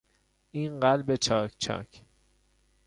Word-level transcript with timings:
این 0.51 0.79
قلب 0.79 1.15
چاک 1.15 1.55
چاک 1.57 2.01